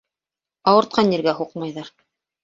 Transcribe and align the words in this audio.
Ауыртҡан 0.71 1.11
ергә 1.15 1.35
һуҡмайҙар. 1.41 1.91